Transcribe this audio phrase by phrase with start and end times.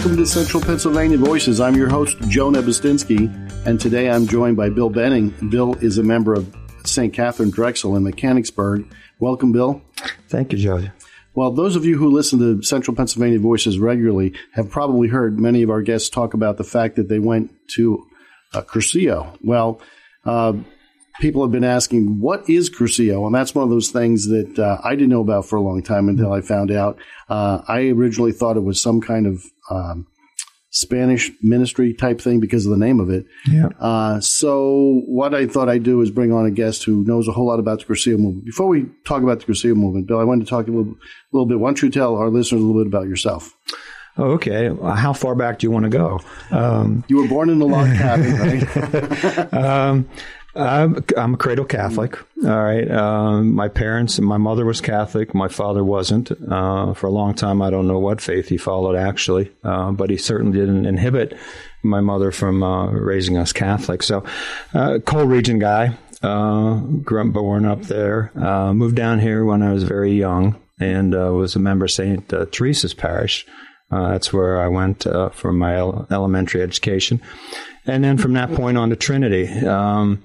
[0.00, 1.60] Welcome to Central Pennsylvania Voices.
[1.60, 3.28] I'm your host, Joe Nebustinsky,
[3.66, 5.28] and today I'm joined by Bill Benning.
[5.50, 7.12] Bill is a member of St.
[7.12, 8.90] Catherine Drexel in Mechanicsburg.
[9.18, 9.82] Welcome, Bill.
[10.30, 10.88] Thank you, Joe.
[11.34, 15.62] Well, those of you who listen to Central Pennsylvania Voices regularly have probably heard many
[15.62, 18.06] of our guests talk about the fact that they went to
[18.54, 19.36] uh, Cursillo.
[19.44, 19.82] Well,
[20.24, 20.54] uh,
[21.20, 23.26] people have been asking, what is Cursillo?
[23.26, 25.82] And that's one of those things that uh, I didn't know about for a long
[25.82, 26.98] time until I found out.
[27.28, 30.06] Uh, I originally thought it was some kind of um,
[30.70, 33.26] Spanish ministry type thing because of the name of it.
[33.46, 33.68] Yeah.
[33.78, 37.32] Uh, so what I thought I'd do is bring on a guest who knows a
[37.32, 38.46] whole lot about the Cursillo movement.
[38.46, 40.94] Before we talk about the Cursillo movement, Bill, I wanted to talk a little,
[41.32, 41.60] little bit.
[41.60, 43.54] Why don't you tell our listeners a little bit about yourself?
[44.16, 44.70] Oh, okay.
[44.82, 46.20] How far back do you want to go?
[46.50, 49.54] Um, you were born in a log cabin, right?
[49.54, 50.08] um,
[50.54, 52.18] I'm, I'm, a cradle Catholic.
[52.44, 52.90] All right.
[52.90, 55.34] Um, my parents, my mother was Catholic.
[55.34, 56.32] My father wasn't.
[56.32, 60.10] Uh, for a long time, I don't know what faith he followed actually, uh, but
[60.10, 61.38] he certainly didn't inhibit
[61.82, 64.02] my mother from uh, raising us Catholic.
[64.02, 64.24] So,
[64.74, 65.96] uh, coal region guy.
[66.22, 68.30] Uh, grew born up there.
[68.36, 72.28] Uh, moved down here when I was very young and was a member of St.
[72.28, 73.46] Teresa's Parish.
[73.90, 77.22] that's where I went for my ele- elementary education.
[77.86, 79.48] And then from that point on to Trinity.
[79.66, 80.22] Um,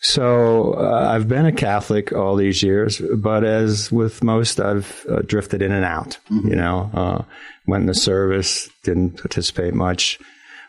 [0.00, 5.22] so uh, I've been a Catholic all these years, but as with most, I've uh,
[5.22, 6.18] drifted in and out.
[6.30, 6.48] Mm-hmm.
[6.48, 7.22] You know, uh,
[7.66, 10.18] went in the service, didn't participate much.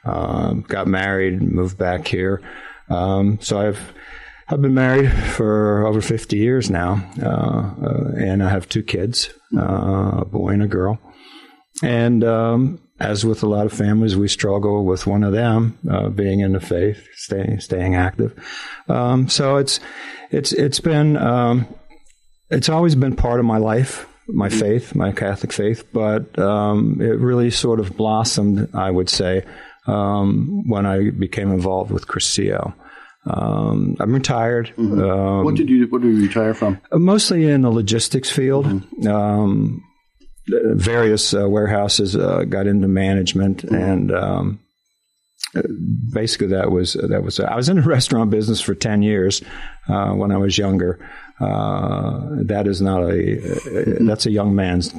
[0.04, 2.42] Um, got married, moved back here.
[2.90, 3.94] Um, so I've
[4.48, 9.30] I've been married for over 50 years now, uh, uh, and I have two kids,
[9.56, 11.00] uh, a boy and a girl.
[11.84, 16.10] And um, as with a lot of families, we struggle with one of them uh,
[16.10, 18.34] being in the faith, staying staying active.
[18.88, 19.80] Um, so it's
[20.32, 21.68] it's it's been um,
[22.50, 25.86] it's always been part of my life, my faith, my Catholic faith.
[25.94, 29.46] But um, it really sort of blossomed, I would say,
[29.88, 32.74] um, when I became involved with Cursillo.
[33.26, 34.74] Um, I'm retired.
[34.78, 35.02] Mm-hmm.
[35.04, 36.82] Um, what did you What did you retire from?
[36.92, 38.66] Mostly in the logistics field.
[38.66, 39.78] Mm-hmm
[40.76, 44.60] various uh, warehouses uh, got into management and um,
[46.12, 49.42] basically that was that was I was in the restaurant business for 10 years
[49.88, 51.00] uh, when I was younger.
[51.40, 54.94] Uh, that is not a that's a young man's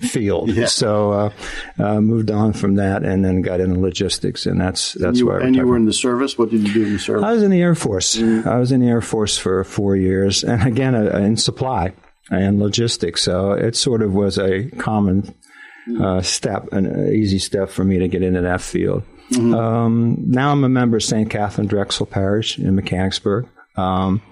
[0.00, 0.50] field.
[0.50, 0.66] Yeah.
[0.66, 1.30] so uh,
[1.78, 5.26] uh, moved on from that and then got into logistics and that's that's and you,
[5.26, 6.36] where and you were in the service?
[6.36, 7.24] What did you do in the service?
[7.24, 8.16] I was in the Air Force.
[8.16, 8.48] Mm-hmm.
[8.48, 11.92] I was in the Air Force for four years and again in supply
[12.30, 13.22] and logistics.
[13.22, 15.34] So it sort of was a common
[16.00, 19.02] uh, step, an easy step for me to get into that field.
[19.30, 19.54] Mm-hmm.
[19.54, 21.28] Um, now I'm a member of St.
[21.28, 23.48] Catherine Drexel Parish in Mechanicsburg.
[23.76, 24.22] Um,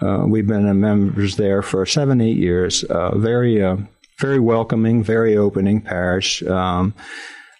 [0.00, 2.82] uh, we've been members there for seven, eight years.
[2.84, 3.76] Uh, very, uh,
[4.18, 6.42] very welcoming, very opening parish.
[6.42, 6.94] Um,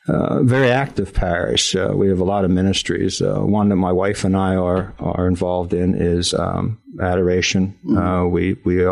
[0.09, 1.77] uh, very active parish.
[1.77, 3.23] Uh, we have a lot of ministries.
[3.23, 7.79] Uh, one that my wife and I are are involved in is um, adoration.
[7.85, 8.31] Mm-hmm.
[8.31, 8.85] we we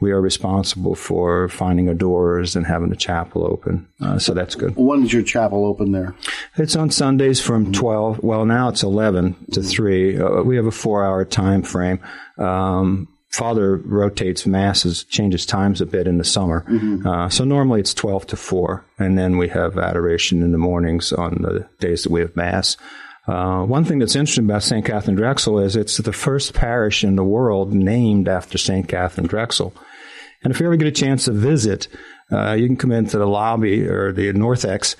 [0.00, 3.88] we are responsible for finding the doors and having the chapel open.
[4.00, 4.76] Uh, so that's good.
[4.76, 6.14] When is your chapel open there?
[6.56, 7.72] It's on Sundays from mm-hmm.
[7.72, 8.22] 12.
[8.22, 9.68] Well, now it's 11 to mm-hmm.
[9.68, 10.18] 3.
[10.18, 12.00] Uh, we have a four hour time frame.
[12.38, 16.64] Um, Father rotates masses, changes times a bit in the summer.
[16.68, 17.06] Mm-hmm.
[17.06, 18.84] Uh, so normally it's 12 to 4.
[18.98, 22.78] And then we have adoration in the mornings on the days that we have Mass.
[23.26, 24.84] Uh, one thing that's interesting about St.
[24.84, 28.88] Catherine Drexel is it's the first parish in the world named after St.
[28.88, 29.74] Catherine Drexel.
[30.42, 31.88] And if you ever get a chance to visit,
[32.30, 34.94] uh, you can come into the lobby or the narthex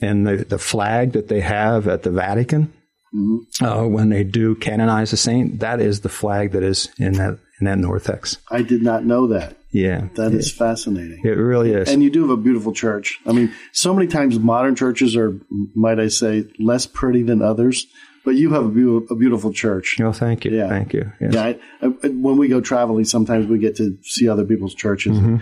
[0.00, 2.72] and the, the flag that they have at the Vatican
[3.14, 3.64] mm-hmm.
[3.64, 7.38] uh, when they do canonize a saint, that is the flag that is in that
[7.60, 8.38] in that narthex.
[8.50, 9.56] I did not know that.
[9.70, 11.22] Yeah, that is fascinating.
[11.24, 11.88] It really is.
[11.88, 13.20] And you do have a beautiful church.
[13.24, 15.40] I mean, so many times modern churches are,
[15.74, 17.86] might I say, less pretty than others.
[18.24, 19.98] But you have a, be- a beautiful church.
[20.00, 20.52] Oh, thank you.
[20.52, 20.68] Yeah.
[20.68, 21.10] Thank you.
[21.20, 21.34] Yes.
[21.34, 21.42] Yeah.
[21.42, 25.18] I, I, when we go traveling, sometimes we get to see other people's churches.
[25.18, 25.38] Mm-hmm.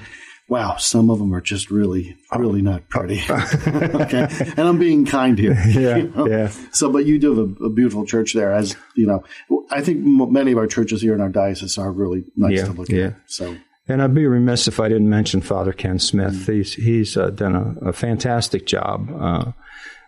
[0.50, 3.22] Wow, some of them are just really, really not pretty.
[3.30, 4.26] okay.
[4.56, 5.56] And I'm being kind here.
[5.70, 5.96] Yeah.
[5.96, 6.26] You know?
[6.26, 6.48] Yeah.
[6.72, 9.22] So, but you do have a, a, beautiful church there, as you know.
[9.70, 12.72] I think many of our churches here in our diocese are really nice yeah, to
[12.72, 13.06] look yeah.
[13.06, 13.14] at.
[13.26, 13.56] So.
[13.86, 16.34] And I'd be remiss if I didn't mention Father Ken Smith.
[16.34, 16.52] Mm-hmm.
[16.52, 19.52] He's he's uh, done a, a, fantastic job uh,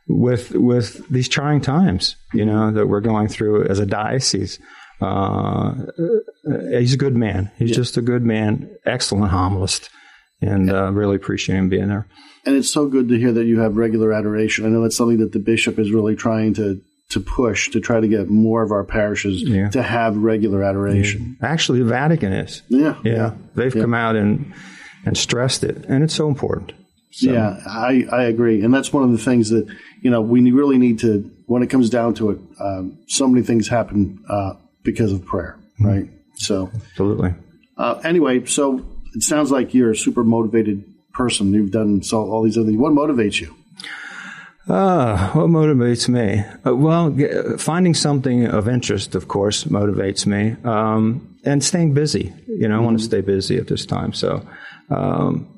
[0.09, 4.59] with with these trying times, you know, that we're going through as a diocese.
[5.01, 5.75] Uh,
[6.71, 7.51] he's a good man.
[7.57, 7.77] He's yeah.
[7.77, 9.89] just a good man, excellent homilist,
[10.43, 12.07] and uh, really appreciate him being there.
[12.45, 14.67] And it's so good to hear that you have regular adoration.
[14.67, 16.81] I know that's something that the bishop is really trying to
[17.11, 19.69] to push to try to get more of our parishes yeah.
[19.71, 21.37] to have regular adoration.
[21.41, 21.49] Yeah.
[21.49, 22.63] Actually, the Vatican is.
[22.69, 23.35] Yeah, yeah.
[23.55, 24.53] They've come out and
[25.05, 26.73] and stressed it, and it's so important.
[27.15, 27.31] So.
[27.31, 28.65] Yeah, I, I agree.
[28.65, 29.67] And that's one of the things that,
[30.01, 33.45] you know, we really need to, when it comes down to it, um, so many
[33.45, 35.87] things happen uh, because of prayer, Mm-hmm.
[35.87, 36.11] right?
[36.37, 37.35] So, Absolutely.
[37.77, 38.79] uh, anyway, so
[39.15, 41.53] it sounds like you're a super motivated person.
[41.53, 42.79] You've done so all these other things.
[42.79, 43.55] What motivates you?
[44.69, 46.45] Ah, what motivates me?
[46.65, 47.29] Uh, well, g-
[47.59, 52.33] finding something of interest, of course, motivates me, um, and staying busy.
[52.47, 54.13] You know, I want to stay busy at this time.
[54.13, 54.47] So,
[54.89, 55.49] um,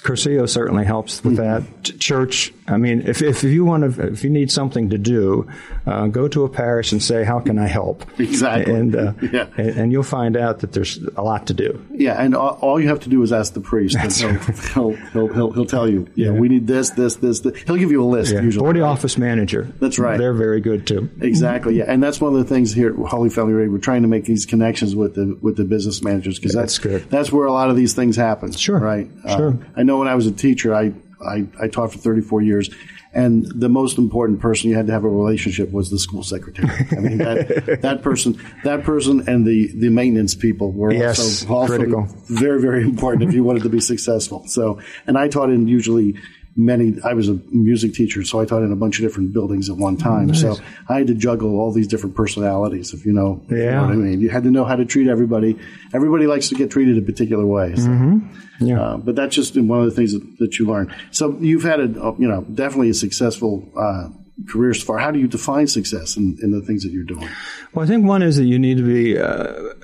[0.00, 1.62] Cursillo certainly helps with that.
[1.98, 5.48] Church, I mean, if, if you want to, if you need something to do,
[5.86, 8.74] uh, go to a parish and say, "How can I help?" Exactly.
[8.74, 9.46] and, uh, Yeah.
[9.56, 11.84] and and you'll find out that there's a lot to do.
[11.92, 14.34] Yeah, and all, all you have to do is ask the priest, and he'll,
[14.74, 17.62] he'll, he'll, he'll, he'll tell you, yeah, we need this, this, this, this.
[17.62, 18.42] He'll give you a list Yeah.
[18.42, 18.66] usually.
[18.66, 19.72] Or the office manager.
[19.80, 20.18] That's right.
[20.18, 21.08] They're very good too.
[21.20, 23.72] Exactly, yeah, and that's one of the things here at Holy Family Radio.
[23.72, 26.78] We're trying to make these connections with the with the business managers because that's That's
[26.78, 27.10] good.
[27.10, 28.50] That's where a lot of these things happen.
[28.52, 29.08] Sure, right?
[29.24, 29.58] Uh, sure.
[29.76, 30.92] I know when I was a teacher, I,
[31.24, 32.68] I I taught for 34 years,
[33.14, 36.68] and the most important person you had to have a relationship was the school secretary.
[36.90, 41.54] I mean that that person, that person, and the the maintenance people were Yes, also,
[41.54, 42.08] also critical.
[42.26, 44.46] very very important if you wanted to be successful.
[44.46, 46.16] So, and I taught in usually
[46.56, 46.94] many.
[47.04, 49.76] I was a music teacher, so I taught in a bunch of different buildings at
[49.76, 50.34] one time.
[50.34, 50.56] So
[50.88, 52.92] I had to juggle all these different personalities.
[52.94, 53.80] If you know, if you know Yeah.
[53.82, 55.58] what I mean, you had to know how to treat everybody.
[55.92, 57.74] Everybody likes to get treated a particular way.
[57.76, 58.20] So.
[58.60, 58.80] Yeah.
[58.80, 60.94] Uh, but that's just one of the things that, that you learn.
[61.10, 61.88] So you've had a,
[62.18, 64.08] you know, definitely a successful uh,
[64.48, 64.98] career so far.
[64.98, 67.28] How do you define success in, in the things that you're doing?
[67.74, 69.74] Well, I think one is that you need to be uh,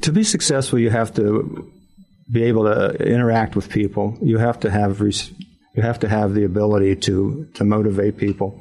[0.00, 0.78] to be successful.
[0.78, 1.70] You have to
[2.30, 4.16] be able to interact with people.
[4.22, 5.30] You have to have res-
[5.76, 8.60] you have to have the ability to to motivate people.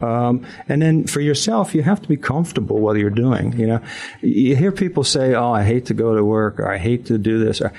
[0.00, 3.58] Um, and then for yourself, you have to be comfortable what you're doing.
[3.58, 3.80] You know,
[4.22, 7.18] you hear people say, "Oh, I hate to go to work," or "I hate to
[7.18, 7.72] do this." Or,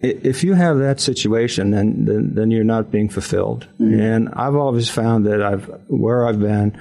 [0.00, 3.66] if you have that situation, then then, then you're not being fulfilled.
[3.78, 6.78] And I've always found that I've where I've been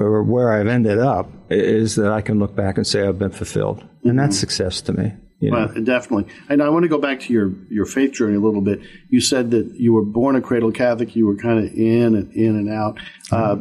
[0.00, 3.30] or where I've ended up is that I can look back and say I've been
[3.30, 5.12] fulfilled, and that's success to me.
[5.42, 6.32] Well, definitely.
[6.48, 8.80] And I want to go back to your, your faith journey a little bit.
[9.08, 11.16] You said that you were born a cradle Catholic.
[11.16, 12.98] You were kind of in and in and out.
[13.32, 13.56] Uh,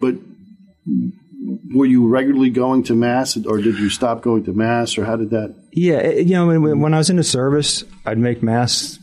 [0.00, 0.16] But
[1.74, 5.16] were you regularly going to mass, or did you stop going to mass, or how
[5.16, 5.54] did that?
[5.72, 8.98] Yeah, you know, when, when I was in the service, I'd make mass,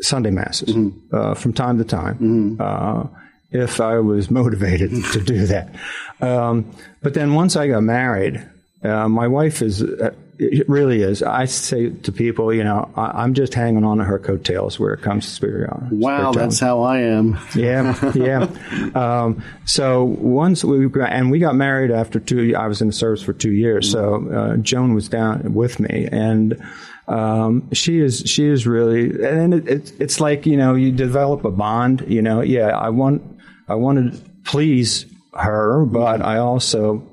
[0.00, 0.74] Sunday masses,
[1.12, 3.04] uh, from time to time, uh,
[3.50, 5.74] if I was motivated to do that.
[6.20, 8.44] Um, but then once I got married,
[8.82, 11.22] uh, my wife is, uh, it really is.
[11.22, 14.92] I say to people, you know, I, I'm just hanging on to her coattails where
[14.92, 15.70] it comes to spirit.
[15.90, 17.38] Wow, that's how I am.
[17.54, 18.48] yeah, yeah.
[18.94, 22.54] Um, so once we got, and we got married after two.
[22.56, 23.90] I was in the service for two years.
[23.90, 26.62] So uh, Joan was down with me, and
[27.06, 31.44] um, she is she is really, and it, it, it's like you know you develop
[31.44, 32.04] a bond.
[32.08, 33.22] You know, yeah, I want
[33.68, 37.06] I want to please her, but I also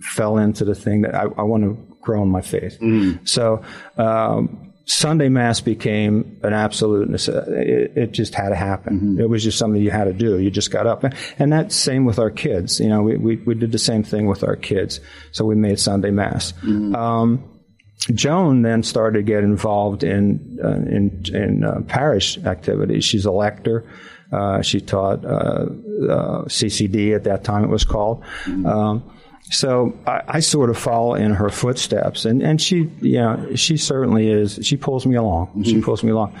[0.00, 2.78] fell into the thing that I, I want to grow in my faith.
[3.24, 3.62] So.
[3.96, 7.70] Um, Sunday Mass became an absolute necessity.
[7.70, 9.16] It, it just had to happen.
[9.20, 10.40] It was just something you had to do.
[10.40, 11.04] You just got up.
[11.38, 12.80] And that's same with our kids.
[12.80, 15.00] You know, we, we, we did the same thing with our kids.
[15.30, 16.52] So we made Sunday Mass.
[16.96, 17.48] Um,
[18.12, 23.04] Joan then started to get involved in uh, in, in uh, parish activities.
[23.04, 23.84] She's a lector.
[24.32, 27.62] Uh, she taught uh, uh, CCD at that time.
[27.62, 28.24] It was called.
[28.66, 29.04] Um,
[29.50, 33.76] so I, I sort of follow in her footsteps, and and she, you know, she
[33.76, 34.58] certainly is.
[34.62, 35.64] She pulls me along.
[35.64, 36.38] She pulls me along.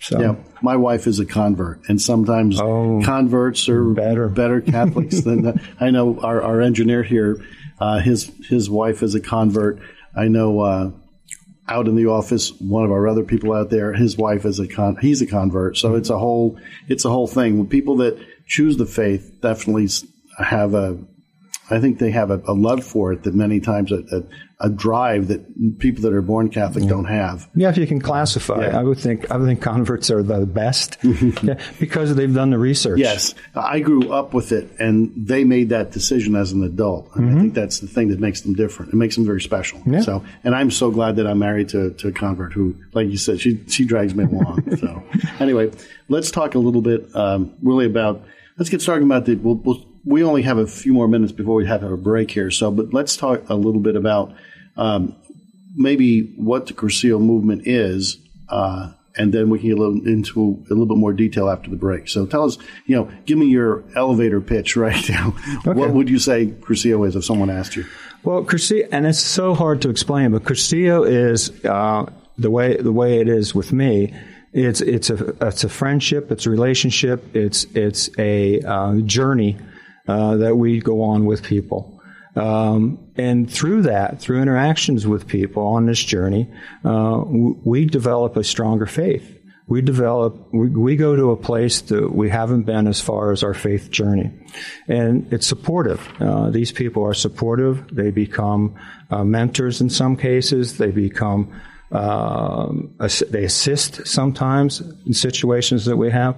[0.00, 2.58] So Yeah, my wife is a convert, and sometimes
[3.04, 4.28] converts are Better.
[4.28, 6.20] better Catholics than the, I know.
[6.20, 7.44] Our, our engineer here,
[7.80, 9.80] uh, his his wife is a convert.
[10.16, 10.90] I know uh,
[11.68, 14.66] out in the office, one of our other people out there, his wife is a
[14.66, 14.96] con.
[15.00, 17.58] He's a convert, so it's a whole it's a whole thing.
[17.58, 19.88] When people that choose the faith definitely
[20.38, 20.98] have a
[21.70, 24.22] I think they have a, a love for it that many times a, a,
[24.66, 27.48] a drive that people that are born Catholic don't have.
[27.54, 28.78] yeah, if you can classify, Yeah.
[28.78, 30.96] I would think I would think converts are the best
[31.42, 32.98] yeah, because they've done the research.
[32.98, 37.10] Yes, I grew up with it, and they made that decision as an adult.
[37.14, 38.92] And I think that's the thing that makes them different.
[38.92, 39.78] It makes them very special.
[39.80, 39.94] Mm-hmm.
[39.94, 40.00] Yeah.
[40.00, 43.16] So, and I'm so glad that I'm married to, to a convert who, like you
[43.18, 44.76] said, she she drags me along.
[44.78, 45.02] so,
[45.40, 45.70] anyway,
[46.08, 48.24] let's talk a little bit, um, really about.
[48.56, 49.36] Let's get started about the.
[49.36, 52.50] We'll, we'll, we only have a few more minutes before we have a break here.
[52.50, 54.34] So, but let's talk a little bit about
[54.76, 55.16] um,
[55.74, 60.64] maybe what the Cursillo movement is, uh, and then we can get a little into
[60.66, 62.08] a little bit more detail after the break.
[62.08, 65.30] So tell us, you know, give me your elevator pitch right now.
[65.64, 67.84] What would you say Cursillo is if someone asked you?
[68.22, 72.92] Well, Cursillo, and it's so hard to explain, but Cursillo is uh, the way the
[72.92, 74.14] way it is with me
[74.52, 76.32] It's it's a it's a friendship.
[76.32, 77.36] It's a relationship.
[77.36, 79.58] It's it's a uh, journey
[80.08, 82.00] uh, that we go on with people.
[82.34, 86.48] Um, and through that, through interactions with people on this journey,
[86.84, 89.34] uh, we develop a stronger faith.
[89.66, 93.42] We develop, we, we, go to a place that we haven't been as far as
[93.42, 94.32] our faith journey.
[94.86, 96.08] And it's supportive.
[96.18, 97.94] Uh, these people are supportive.
[97.94, 98.76] They become
[99.10, 100.78] uh, mentors in some cases.
[100.78, 102.94] They become um,
[103.30, 106.36] they assist sometimes in situations that we have.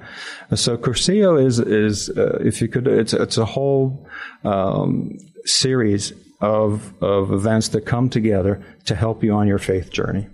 [0.55, 4.07] So Cursillo is is uh, if you could, it's it's a whole
[4.45, 10.29] um, series of of events that come together to help you on your faith journey.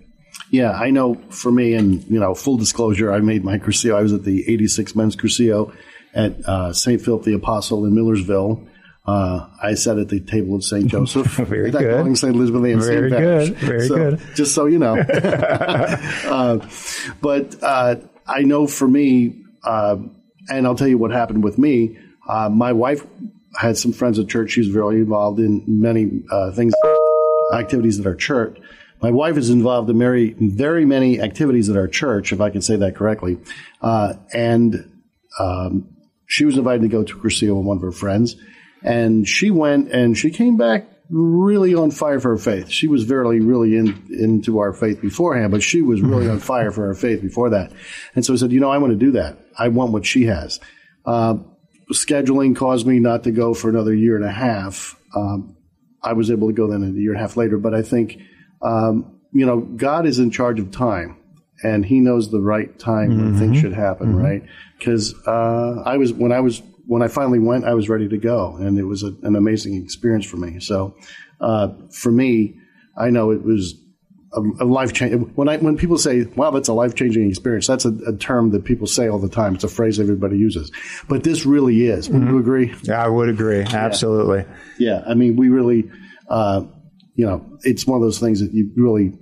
[0.51, 1.15] Yeah, I know.
[1.29, 3.95] For me, and you know, full disclosure, I made my Cursillo.
[3.95, 5.73] I was at the '86 Men's Cursillo
[6.13, 7.01] at uh, St.
[7.01, 8.67] Philip the Apostle in Millersville.
[9.07, 10.87] Uh, I sat at the table of St.
[10.87, 11.27] Joseph.
[11.37, 12.17] Very good.
[12.17, 12.35] St.
[12.35, 13.21] Elizabeth and Very St.
[13.21, 13.57] good.
[13.57, 14.21] Very so, good.
[14.35, 14.97] Just so you know.
[16.25, 16.67] uh,
[17.21, 17.95] but uh,
[18.27, 19.95] I know for me, uh,
[20.49, 21.97] and I'll tell you what happened with me.
[22.27, 23.05] Uh, my wife
[23.55, 24.51] had some friends at church.
[24.51, 26.73] She was very involved in many uh, things,
[27.53, 28.59] activities at our church.
[29.01, 32.61] My wife is involved in very, very many activities at our church, if I can
[32.61, 33.37] say that correctly.
[33.81, 34.99] and
[35.39, 35.95] um,
[36.25, 38.35] she was invited to go to Cursillo with one of her friends
[38.83, 42.69] and she went and she came back really on fire for her faith.
[42.69, 46.71] She was very, really in, into our faith beforehand, but she was really on fire
[46.71, 47.71] for her faith before that.
[48.15, 49.37] And so I said, you know, I want to do that.
[49.57, 50.59] I want what she has.
[51.05, 51.35] Uh,
[51.93, 54.99] scheduling caused me not to go for another year and a half.
[55.15, 55.55] Um,
[56.03, 58.19] I was able to go then a year and a half later, but I think,
[58.61, 61.17] um, you know, God is in charge of time
[61.63, 63.23] and he knows the right time mm-hmm.
[63.23, 64.23] when things should happen, mm-hmm.
[64.23, 64.43] right?
[64.77, 68.17] Because uh, I was when I was when I finally went, I was ready to
[68.17, 70.59] go, and it was a, an amazing experience for me.
[70.59, 70.95] So,
[71.39, 72.55] uh, for me,
[72.97, 73.75] I know it was
[74.33, 75.21] a, a life change.
[75.35, 78.51] When I when people say, "Wow, that's a life changing experience," that's a, a, term
[78.51, 79.55] that people say all the time.
[79.55, 80.71] It's a phrase everybody uses,
[81.07, 82.09] but this really is.
[82.09, 82.31] Would mm-hmm.
[82.31, 82.75] you agree?
[82.83, 83.61] Yeah, I would agree.
[83.61, 84.45] Absolutely.
[84.79, 85.03] Yeah, yeah.
[85.07, 85.89] I mean, we really,
[86.29, 86.63] uh,
[87.15, 89.13] you know, it's one of those things that you really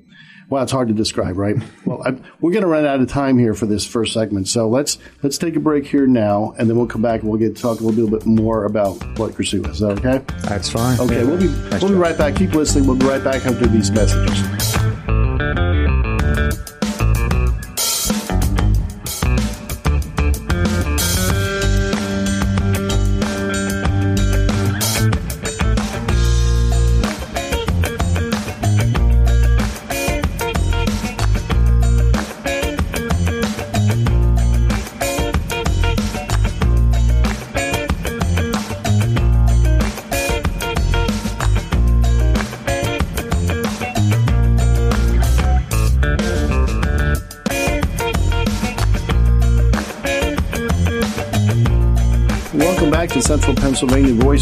[0.50, 1.56] well, it's hard to describe, right?
[1.86, 4.68] well, I, we're going to run out of time here for this first segment, so
[4.70, 7.56] let's let's take a break here now, and then we'll come back and we'll get
[7.56, 9.76] to talk a little bit more about what Cursillo is.
[9.76, 10.24] Is that okay?
[10.42, 11.00] That's fine.
[11.00, 11.24] Okay, yeah.
[11.24, 11.48] we'll be
[11.80, 12.36] we'll be right back.
[12.36, 12.88] Keep listening.
[12.88, 14.75] We'll be right back after these messages.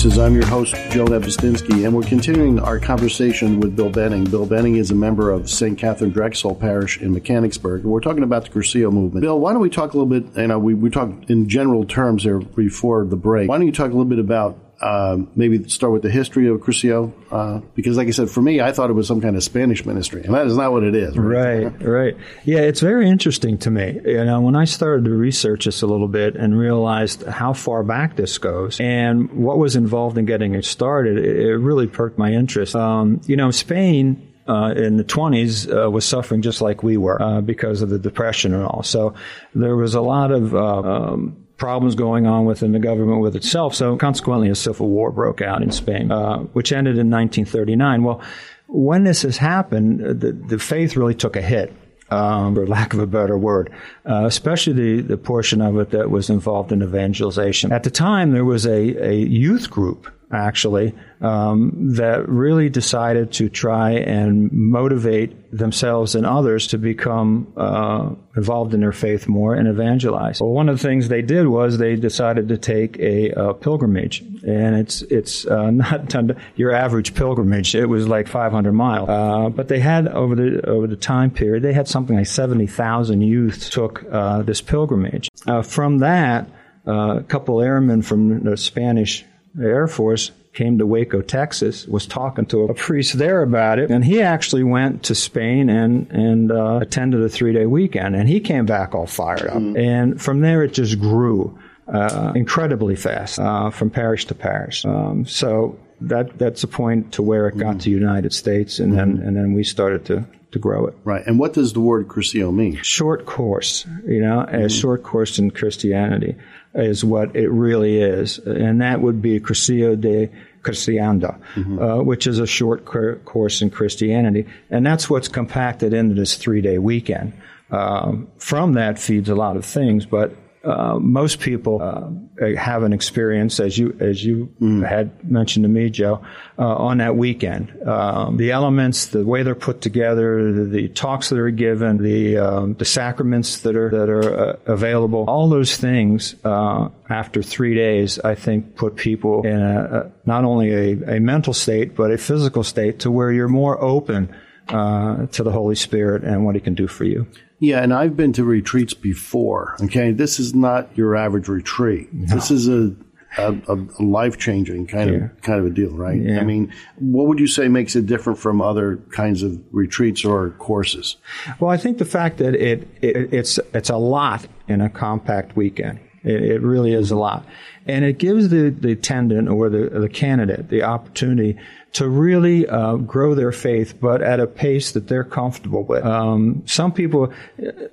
[0.03, 0.19] Voices.
[0.19, 4.25] I'm your host, Joe Nebustinsky, and we're continuing our conversation with Bill Benning.
[4.25, 5.77] Bill Benning is a member of St.
[5.77, 9.21] Catherine Drexel Parish in Mechanicsburg, and we're talking about the Cursillo movement.
[9.21, 11.85] Bill, why don't we talk a little bit, you know, we, we talked in general
[11.85, 13.47] terms there before the break.
[13.47, 16.59] Why don't you talk a little bit about uh, maybe start with the history of
[16.59, 19.43] Cursillo, uh, because, like I said, for me, I thought it was some kind of
[19.43, 21.17] Spanish ministry, and that is not what it is.
[21.17, 21.81] Right, right.
[21.81, 22.17] right.
[22.43, 24.01] Yeah, it's very interesting to me.
[24.03, 27.81] You know, when I started to research this a little bit and realized how far
[27.83, 32.17] back this goes and what was involved in getting it started, it, it really perked
[32.17, 32.75] my interest.
[32.75, 37.21] Um, you know, Spain uh, in the 20s uh, was suffering just like we were
[37.21, 38.83] uh, because of the depression and all.
[38.83, 39.13] So
[39.55, 43.75] there was a lot of uh, um, problems going on within the government with itself.
[43.75, 48.03] So consequently, a civil war broke out in Spain, uh, which ended in 1939.
[48.03, 48.21] Well,
[48.67, 51.73] when this has happened, the, the faith really took a hit.
[52.09, 53.71] Um, for lack of a better word,
[54.07, 57.71] uh, especially the, the portion of it that was involved in evangelization.
[57.71, 63.49] At the time, there was a, a youth group actually, um, that really decided to
[63.49, 69.67] try and motivate themselves and others to become uh, involved in their faith more and
[69.67, 70.41] evangelize.
[70.41, 74.21] Well, one of the things they did was they decided to take a, a pilgrimage,
[74.21, 76.13] and it's it's uh, not
[76.55, 77.75] your average pilgrimage.
[77.75, 81.63] It was like 500 miles, uh, but they had over the over the time period
[81.63, 85.29] they had something like 70,000 youth took uh, this pilgrimage.
[85.45, 86.49] Uh, from that,
[86.87, 89.25] uh, a couple airmen from the Spanish
[89.55, 93.89] the Air Force came to Waco, Texas, was talking to a priest there about it,
[93.89, 98.29] and he actually went to Spain and and uh, attended a three day weekend, and
[98.29, 99.57] he came back all fired up.
[99.57, 99.77] Mm.
[99.77, 101.57] And from there, it just grew
[101.87, 104.85] uh, incredibly fast uh, from parish to parish.
[104.85, 109.17] Um, so that that's a point to where it got to United States, and then
[109.17, 110.95] and then we started to to grow it.
[111.03, 111.25] Right.
[111.25, 112.79] And what does the word cursillo mean?
[112.83, 116.35] Short course, you know, a short course in Christianity
[116.75, 120.29] is what it really is, and that would be cursillo de
[120.63, 126.15] Christianda, uh, which is a short cur- course in Christianity, and that's what's compacted into
[126.15, 127.33] this three-day weekend.
[127.69, 132.93] Um, from that feeds a lot of things, but uh, most people uh, have an
[132.93, 134.53] experience, as you as you
[134.87, 136.23] had mentioned to me, Joe,
[136.57, 137.85] uh, on that weekend.
[137.85, 142.37] Um, the elements, the way they're put together, the, the talks that are given, the
[142.37, 147.75] um, the sacraments that are that are uh, available, all those things uh, after three
[147.75, 152.09] days, I think, put people in a, a, not only a, a mental state but
[152.09, 154.33] a physical state to where you're more open
[154.69, 157.27] uh, to the Holy Spirit and what He can do for you.
[157.59, 159.75] Yeah, and I've been to retreats before.
[159.83, 162.09] Okay, this is not your average retreat.
[162.11, 162.93] This is a
[163.37, 165.15] a, a life changing kind Yeah.
[165.25, 166.21] of kind of a deal, right?
[166.21, 166.39] Yeah.
[166.39, 170.51] I mean, what would you say makes it different from other kinds of retreats or
[170.59, 171.15] courses?
[171.59, 175.55] Well, I think the fact that it, it it's it's a lot in a compact
[175.55, 175.99] weekend.
[176.23, 177.45] It, it really is a lot,
[177.87, 181.57] and it gives the the attendant or the the candidate the opportunity
[181.93, 186.03] to really uh, grow their faith, but at a pace that they're comfortable with.
[186.03, 187.31] Um, some people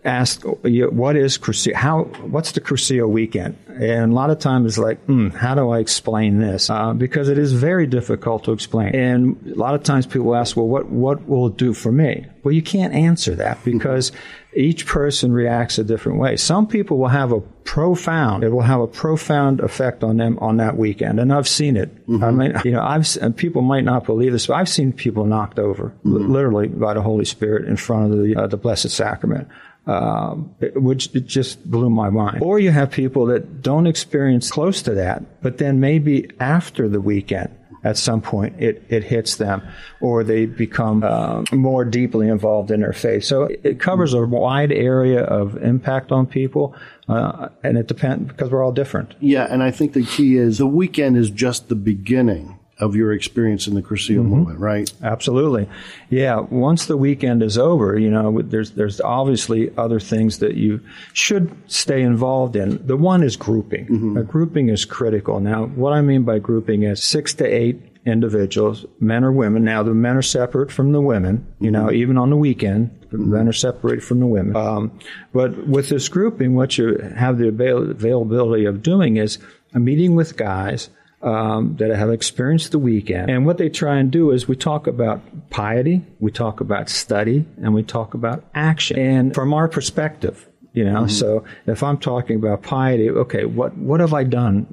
[0.04, 1.74] ask, "What is Cursillo?
[1.74, 2.04] How?
[2.04, 5.80] What's the Cursillo weekend?" And a lot of times it's like, mm, "How do I
[5.80, 8.94] explain this?" Uh, because it is very difficult to explain.
[8.94, 12.26] And a lot of times people ask, "Well, what what will it do for me?"
[12.42, 14.12] Well, you can't answer that because
[14.56, 16.36] each person reacts a different way.
[16.36, 20.56] Some people will have a profound, it will have a profound effect on them on
[20.56, 21.20] that weekend.
[21.20, 21.90] And I've seen it.
[22.22, 25.24] I mean, you know, I've, and people might not believe this, but I've seen people
[25.24, 28.90] knocked over li- literally by the Holy Spirit in front of the, uh, the Blessed
[28.90, 29.48] Sacrament.
[29.86, 32.42] Um, it- which it just blew my mind.
[32.42, 37.00] Or you have people that don't experience close to that, but then maybe after the
[37.00, 37.48] weekend,
[37.82, 39.62] at some point it, it hits them
[40.00, 43.24] or they become uh, more deeply involved in their faith.
[43.24, 46.74] So it covers a wide area of impact on people,
[47.08, 49.14] uh, and it depends because we're all different.
[49.20, 53.12] Yeah, and I think the key is the weekend is just the beginning of your
[53.12, 54.92] experience in the Cursillo movement, right?
[55.02, 55.68] Absolutely,
[56.08, 56.40] yeah.
[56.40, 60.80] Once the weekend is over, you know, there's there's obviously other things that you
[61.12, 62.84] should stay involved in.
[62.86, 64.16] The one is grouping.
[64.16, 65.40] Uh, grouping is critical.
[65.40, 69.64] Now, what I mean by grouping is six to eight individuals, men or women.
[69.64, 71.46] Now, the men are separate from the women.
[71.60, 74.56] You know, even on the weekend, the men are separated from the women.
[74.56, 74.98] Um,
[75.32, 79.38] but with this grouping, what you have the avail- availability of doing is
[79.74, 80.88] a meeting with guys
[81.22, 83.30] um, that have experienced the weekend.
[83.30, 87.44] And what they try and do is we talk about piety, we talk about study,
[87.62, 88.98] and we talk about action.
[88.98, 93.98] And from our perspective, you know, so if I'm talking about piety, okay, what what
[93.98, 94.68] have I done?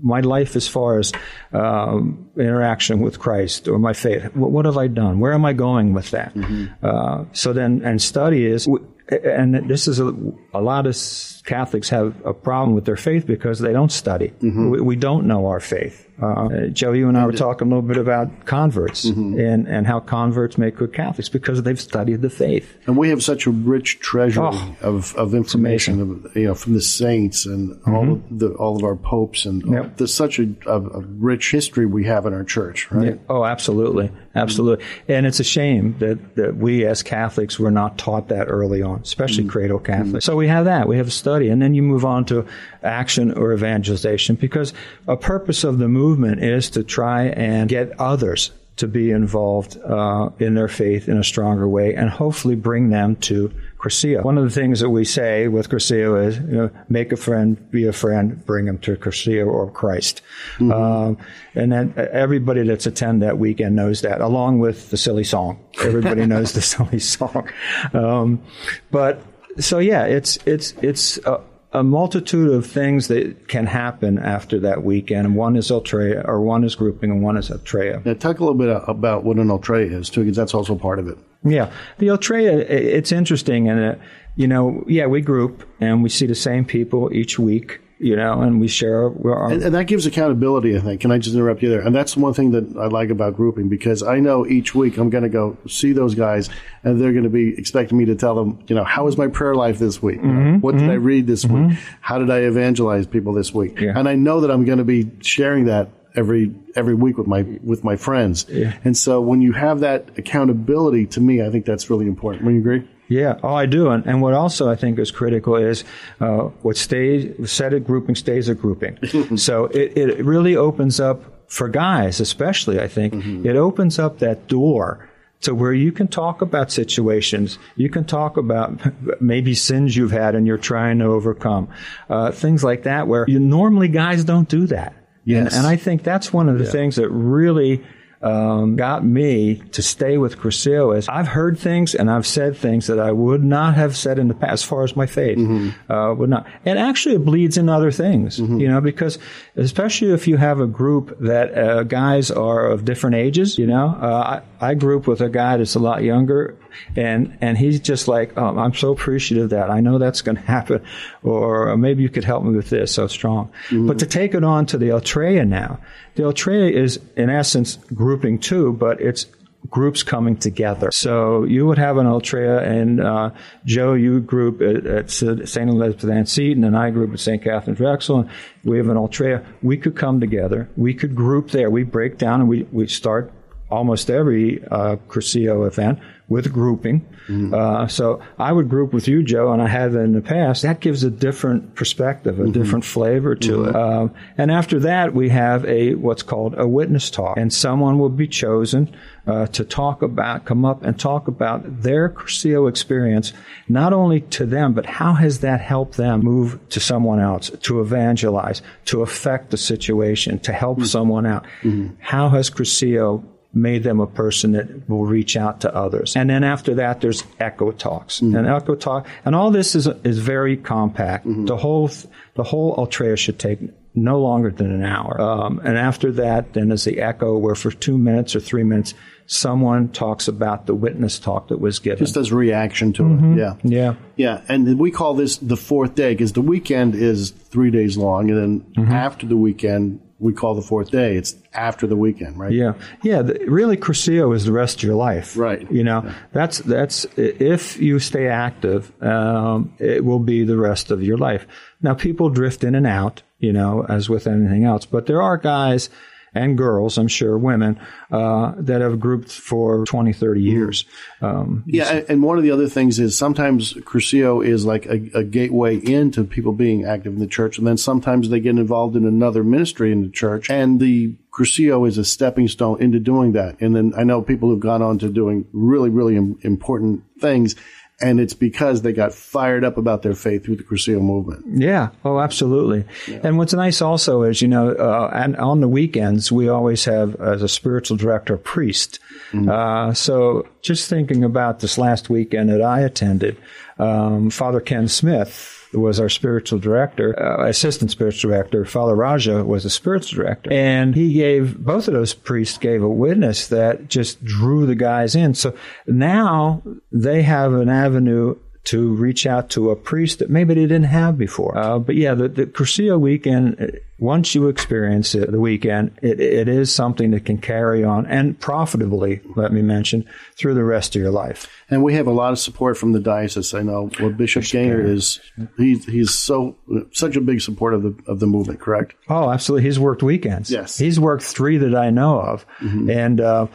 [0.00, 1.12] My life as far as
[1.52, 5.18] um, interaction with Christ or my faith, what, what have I done?
[5.18, 6.32] Where am I going with that?
[6.80, 8.68] Uh, so then, and study is,
[9.12, 10.14] and this is a,
[10.54, 10.96] a lot of
[11.44, 14.28] Catholics have a problem with their faith because they don't study.
[14.28, 14.70] Mm-hmm.
[14.70, 16.08] We, we don't know our faith.
[16.20, 19.98] Uh, Joe, you and I were talking a little bit about converts and, and how
[19.98, 22.76] converts make good Catholics because they've studied the faith.
[22.86, 26.74] And we have such a rich treasury Oh, of, of information, of, you know, from
[26.74, 29.74] the saints and all of the all of our popes, and Mm-hmm.
[29.74, 29.96] Yep.
[29.96, 33.18] there's such a, a, a rich history we have in our church, right?
[33.28, 34.84] Oh, absolutely, absolutely.
[35.08, 39.00] And it's a shame that, that we as Catholics were not taught that early on,
[39.00, 40.24] especially cradle Catholics.
[40.26, 40.86] So we have that.
[40.86, 42.46] We have a study, and then you move on to
[42.82, 44.72] action or evangelization because
[45.08, 46.01] a purpose of the movement
[46.38, 51.24] is to try and get others to be involved uh, in their faith in a
[51.24, 54.24] stronger way, and hopefully bring them to Cursillo.
[54.24, 57.70] One of the things that we say with Cursillo is, you know, make a friend,
[57.70, 60.22] be a friend, bring them to Cursillo or Christ.
[60.60, 61.18] Um,
[61.54, 65.62] and then everybody that's attend that weekend knows that, along with the silly song.
[65.82, 67.48] Everybody knows the silly song.
[67.92, 68.42] Um,
[68.90, 69.22] but
[69.58, 71.40] so yeah, it's it's it's a,
[71.72, 75.34] a multitude of things that can happen after that weekend.
[75.36, 78.04] One is Ultreya, or one is grouping, and one is Ultreya.
[78.04, 80.98] Now, talk a little bit about what an Ultreya is too, because that's also part
[80.98, 81.18] of it.
[81.44, 83.94] Yeah, the Ultreya, i- it's interesting, and uh,
[84.36, 88.40] you know, yeah, we group and we see the same people each week, you know,
[88.40, 89.34] and we share our.
[89.34, 91.00] our And, and that gives accountability, I think.
[91.00, 91.80] Can I just interrupt you there?
[91.80, 95.08] And that's one thing that I like about grouping because I know each week I'm
[95.08, 96.50] going to go see those guys
[96.82, 99.28] and they're going to be expecting me to tell them, you know, how was my
[99.28, 100.20] prayer life this week?
[100.20, 100.58] Know, mm-hmm.
[100.58, 101.04] what did I mm-hmm.
[101.04, 101.62] read this week?
[101.62, 101.96] Mm-hmm.
[102.00, 103.80] How did I evangelize people this week?
[103.80, 103.96] Yeah.
[103.96, 107.42] And I know that I'm going to be sharing that every every week with my
[107.62, 108.46] with my friends.
[108.84, 112.44] And so when you have that accountability to me, I think that's really important.
[112.44, 112.88] Would you agree?
[113.12, 113.90] Yeah, oh, I do.
[113.90, 115.84] And, and what also I think is critical is
[116.20, 118.98] uh, what stays, said at grouping stays at grouping.
[119.36, 123.46] so it, it really opens up for guys, especially, I think, mm-hmm.
[123.46, 125.08] it opens up that door
[125.42, 128.80] to where you can talk about situations, you can talk about
[129.20, 131.68] maybe sins you've had and you're trying to overcome,
[132.08, 134.94] uh, things like that, where you, normally guys don't do that.
[135.24, 135.52] Yes.
[135.52, 136.70] And, and I think that's one of the yeah.
[136.70, 137.84] things that really
[138.22, 142.86] um, got me to stay with Cursillo is I've heard things and I've said things
[142.86, 145.92] that I would not have said in the past as far as my faith mm-hmm.
[145.92, 146.46] uh, would not.
[146.64, 148.60] And actually it bleeds in other things, mm-hmm.
[148.60, 149.18] you know, because
[149.56, 153.88] especially if you have a group that uh, guys are of different ages, you know,
[154.00, 156.56] uh, I, I group with a guy that's a lot younger
[156.96, 160.42] and and he's just like, oh, I'm so appreciative that I know that's going to
[160.42, 160.84] happen,
[161.22, 162.92] or maybe you could help me with this.
[162.92, 163.86] So strong, mm-hmm.
[163.86, 165.80] but to take it on to the Ultreya now,
[166.14, 167.78] the Ultreya is in essence
[168.12, 169.26] grouping too, but it's
[169.70, 170.90] groups coming together.
[170.90, 173.30] So you would have an Ultreya, and uh,
[173.64, 175.70] Joe, you group at, at St.
[175.70, 177.42] Elizabeth Ann Seton, and I group at St.
[177.42, 178.30] Catherine Drexel, and
[178.64, 179.44] we have an Ultreya.
[179.62, 180.68] We could come together.
[180.76, 181.70] We could group there.
[181.70, 183.32] We break down and we, we start
[183.72, 187.00] almost every uh, event with grouping.
[187.28, 187.54] Mm-hmm.
[187.54, 190.62] Uh, so I would group with you, Joe, and I have in the past.
[190.62, 192.52] That gives a different perspective, a mm-hmm.
[192.52, 193.68] different flavor to mm-hmm.
[193.68, 193.76] it.
[193.76, 198.08] Um, and after that, we have a what's called a witness talk, and someone will
[198.08, 198.94] be chosen
[199.26, 203.32] uh, to talk about, come up and talk about their Cursillo experience,
[203.68, 207.80] not only to them, but how has that helped them move to someone else, to
[207.80, 210.86] evangelize, to affect the situation, to help mm-hmm.
[210.86, 211.44] someone out.
[211.62, 211.94] Mm-hmm.
[212.00, 213.22] How has Cursillo
[213.54, 216.16] made them a person that will reach out to others.
[216.16, 218.36] And then after that, there's echo talks mm-hmm.
[218.36, 221.26] and echo talk, and all this is is very compact.
[221.26, 221.46] Mm-hmm.
[221.46, 221.90] The whole
[222.34, 223.60] the whole Ultreya should take
[223.94, 225.20] no longer than an hour.
[225.20, 228.94] Um, and after that, then is the echo, where for two minutes or three minutes,
[229.26, 231.98] someone talks about the witness talk that was given.
[231.98, 233.32] Just as reaction to mm-hmm.
[233.34, 233.38] it.
[233.38, 233.54] Yeah.
[233.62, 233.94] Yeah.
[234.16, 234.40] Yeah.
[234.48, 238.30] And we call this the fourth day because the weekend is three days long.
[238.30, 238.92] And then mm-hmm.
[238.92, 241.16] after the weekend, we call the fourth day.
[241.16, 242.52] It's after the weekend, right?
[242.52, 243.22] Yeah, yeah.
[243.22, 245.70] The, really, Cursillo is the rest of your life, right?
[245.70, 246.14] You know, yeah.
[246.32, 251.46] that's that's if you stay active, um, it will be the rest of your life.
[251.82, 255.36] Now, people drift in and out, you know, as with anything else, but there are
[255.36, 255.90] guys
[256.34, 257.78] and girls, I'm sure, women,
[258.10, 260.48] uh, that have grouped for 20, 30 mm-hmm.
[260.48, 260.84] years.
[261.20, 265.24] Um, yeah, and one of the other things is sometimes Cursillo is like a, a,
[265.24, 269.06] gateway into people being active in the church, and then sometimes they get involved in
[269.06, 273.60] another ministry in the church, and the Cursillo is a stepping stone into doing that.
[273.60, 277.56] And then I know people who've gone on to doing really, really important things
[278.02, 281.44] and it's because they got fired up about their faith through the Cursillo movement.
[281.60, 282.84] Yeah, oh, absolutely.
[283.06, 283.20] Yeah.
[283.22, 287.14] And what's nice also is, you know, uh, and on the weekends we always have
[287.20, 288.98] as a spiritual director a priest.
[289.32, 289.48] Mm-hmm.
[289.48, 293.36] Uh, so just thinking about this last weekend that I attended,
[293.78, 298.64] um, Father Ken Smith was our spiritual director, uh, assistant spiritual director.
[298.64, 300.52] Father Raja was a spiritual director.
[300.52, 305.14] And he gave, both of those priests gave a witness that just drew the guys
[305.14, 305.34] in.
[305.34, 305.56] So
[305.86, 310.84] now they have an avenue to reach out to a priest that maybe they didn't
[310.84, 311.56] have before.
[311.58, 316.48] Uh, but yeah, the, the Cursillo weekend, once you experience it, the weekend, it, it
[316.48, 321.02] is something that can carry on and profitably, let me mention, through the rest of
[321.02, 321.50] your life.
[321.70, 323.52] And we have a lot of support from the diocese.
[323.52, 325.20] I know well, Bishop, Bishop Gainer is
[325.56, 326.56] he's he's so
[326.92, 328.60] such a big support of the of the movement.
[328.60, 328.94] Correct?
[329.08, 329.66] Oh, absolutely.
[329.66, 330.50] He's worked weekends.
[330.50, 332.90] Yes, he's worked three that I know of, mm-hmm.
[332.90, 333.20] and.
[333.20, 333.46] Uh,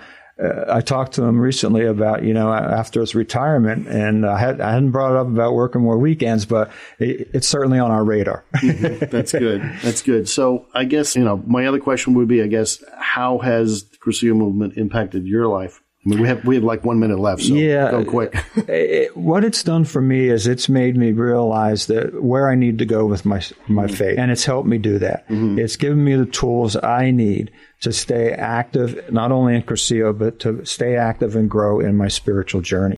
[0.41, 4.62] uh, I talked to him recently about you know after his retirement, and I, had,
[4.62, 8.04] I hadn't brought it up about working more weekends, but it, it's certainly on our
[8.04, 8.45] radar.
[8.56, 9.06] mm-hmm.
[9.10, 9.62] That's good.
[9.82, 10.30] That's good.
[10.30, 13.97] So I guess you know my other question would be, I guess, how has the
[13.97, 15.82] Cursillo movement impacted your life?
[16.08, 18.34] I mean, we have we have like one minute left, so yeah, go quick.
[18.56, 22.80] it, what it's done for me is it's made me realize that where I need
[22.80, 23.96] to go with my my mm-hmm.
[23.96, 25.28] faith, and it's helped me do that.
[25.28, 25.60] Mm-hmm.
[25.60, 30.39] It's given me the tools I need to stay active, not only in Cursillo, but
[30.39, 32.97] to stay active and grow in my spiritual journey.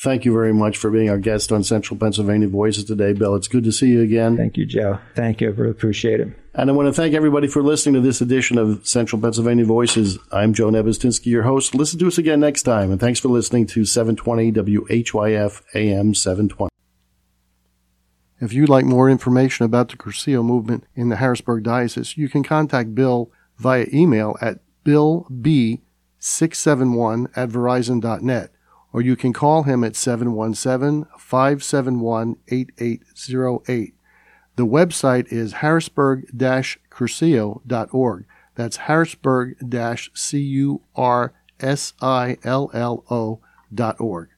[0.00, 3.34] Thank you very much for being our guest on Central Pennsylvania Voices today, Bill.
[3.34, 4.36] It's good to see you again.
[4.36, 5.00] Thank you, Joe.
[5.16, 5.48] Thank you.
[5.48, 6.28] I really appreciate it.
[6.54, 10.16] And I want to thank everybody for listening to this edition of Central Pennsylvania Voices.
[10.30, 11.74] I'm Joe Nebustinsky, your host.
[11.74, 12.92] Listen to us again next time.
[12.92, 16.70] And thanks for listening to 720 WHYF AM 720.
[18.40, 22.44] If you'd like more information about the Cursillo movement in the Harrisburg Diocese, you can
[22.44, 28.52] contact Bill via email at billb671 at verizon.net
[28.92, 33.94] or you can call him at 717 571 8808.
[34.56, 36.26] The website is harrisburg
[36.90, 38.24] cursillo.org.
[38.54, 39.56] That's harrisburg
[40.14, 43.40] C U R S I L L O
[43.72, 44.30] dot org.